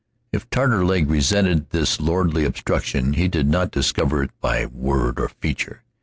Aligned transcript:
If 0.33 0.49
Taterleg 0.49 1.07
resented 1.11 1.69
this 1.69 1.99
lordly 2.01 2.43
obstruction, 2.43 3.13
he 3.13 3.27
did 3.27 3.47
not 3.47 3.69
discover 3.69 4.23
it 4.23 4.31
by 4.41 4.65
word 4.65 5.19
or 5.19 5.29
feature. 5.29 5.83